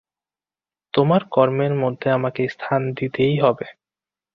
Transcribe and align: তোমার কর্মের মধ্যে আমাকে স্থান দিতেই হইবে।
তোমার 0.93 1.21
কর্মের 1.31 1.73
মধ্যে 1.83 2.07
আমাকে 2.11 2.41
স্থান 2.49 2.81
দিতেই 2.97 3.35
হইবে। 3.41 3.67